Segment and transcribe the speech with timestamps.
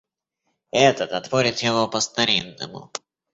[0.87, 2.91] Этот отпорет его по старинному.